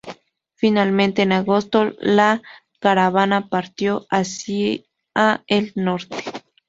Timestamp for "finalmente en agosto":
0.55-1.91